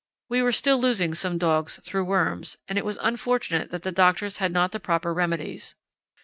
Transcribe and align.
We 0.29 0.41
were 0.41 0.51
still 0.51 0.81
losing 0.81 1.13
some 1.13 1.37
dogs 1.37 1.79
through 1.83 2.05
worms, 2.05 2.57
and 2.67 2.75
it 2.79 2.85
was 2.85 2.97
unfortunate 3.03 3.69
that 3.69 3.83
the 3.83 3.91
doctors 3.91 4.37
had 4.37 4.51
not 4.51 4.71
the 4.71 4.79
proper 4.79 5.13
remedies. 5.13 5.75